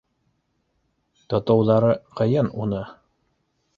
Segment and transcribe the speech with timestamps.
[1.33, 1.91] Тотоуҙары
[2.21, 2.85] ҡыйын уны